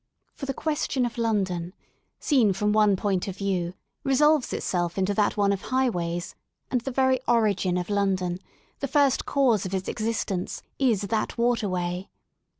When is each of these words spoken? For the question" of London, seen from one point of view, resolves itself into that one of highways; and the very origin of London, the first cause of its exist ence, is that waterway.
For 0.33 0.47
the 0.47 0.53
question" 0.55 1.05
of 1.05 1.19
London, 1.19 1.73
seen 2.19 2.53
from 2.53 2.73
one 2.73 2.95
point 2.95 3.27
of 3.27 3.37
view, 3.37 3.75
resolves 4.03 4.51
itself 4.51 4.97
into 4.97 5.13
that 5.13 5.37
one 5.37 5.53
of 5.53 5.61
highways; 5.61 6.33
and 6.71 6.81
the 6.81 6.89
very 6.89 7.19
origin 7.27 7.77
of 7.77 7.87
London, 7.87 8.39
the 8.79 8.87
first 8.87 9.27
cause 9.27 9.63
of 9.63 9.75
its 9.75 9.87
exist 9.87 10.31
ence, 10.31 10.63
is 10.79 11.01
that 11.03 11.37
waterway. 11.37 12.09